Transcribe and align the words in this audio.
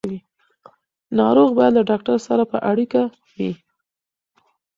ناروغ 1.17 1.49
باید 1.57 1.73
له 1.77 1.83
ډاکټر 1.89 2.17
سره 2.27 2.43
په 2.51 2.57
اړیکه 2.71 3.01
وي. 3.37 3.51